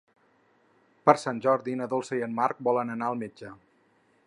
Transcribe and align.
Per 1.09 1.13
Sant 1.23 1.41
Jordi 1.47 1.77
na 1.81 1.89
Dolça 1.93 2.19
i 2.21 2.25
en 2.31 2.35
Marc 2.41 2.65
volen 2.69 2.95
anar 2.95 3.11
al 3.11 3.23
metge. 3.23 3.53